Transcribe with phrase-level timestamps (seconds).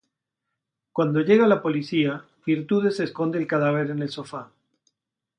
[0.91, 4.49] Cuando llega la policía Virtudes esconde el cadáver en el sofá.